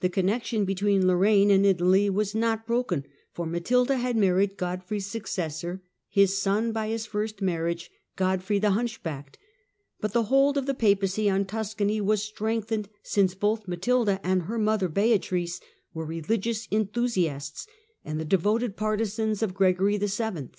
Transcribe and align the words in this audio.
The 0.00 0.10
connexion 0.10 0.66
between 0.66 1.06
Lorraine 1.06 1.50
and 1.50 1.64
Italy 1.64 2.10
was 2.10 2.34
not 2.34 2.66
broken, 2.66 3.06
for 3.32 3.46
Matilda 3.46 3.96
had 3.96 4.14
married 4.14 4.58
Godfrey's 4.58 5.06
successor, 5.06 5.82
his 6.10 6.36
son 6.36 6.72
by 6.72 6.88
his 6.88 7.06
first 7.06 7.40
marriage, 7.40 7.90
Godfrey 8.16 8.58
the 8.58 8.72
Hunchbacked, 8.72 9.38
but 9.98 10.12
the 10.12 10.24
hold 10.24 10.58
of 10.58 10.66
the 10.66 10.74
Papacy 10.74 11.30
on 11.30 11.46
Tuscany 11.46 12.02
was 12.02 12.20
strengthened^ 12.30 12.88
since 13.02 13.34
both 13.34 13.66
Matilda 13.66 14.20
and 14.22 14.42
her 14.42 14.58
mother 14.58 14.90
Beatrice 14.90 15.62
were 15.94 16.04
re 16.04 16.20
ligious 16.20 16.68
enthusiasts, 16.70 17.66
and 18.04 18.20
the 18.20 18.26
devoted 18.26 18.76
partisans 18.76 19.42
of 19.42 19.54
Gregory 19.54 19.96
VII. 19.96 20.50